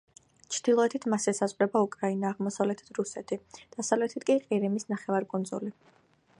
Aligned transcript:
ჩრდილოეთით 0.53 1.03
მას 1.13 1.27
ესაზღვრება 1.31 1.83
უკრაინა, 1.89 2.31
აღმოსავლეთით 2.35 2.91
რუსეთი, 3.01 3.39
დასავლეთით 3.77 4.29
კი 4.31 4.41
ყირიმის 4.49 4.91
ნახევარკუნძული. 4.95 5.75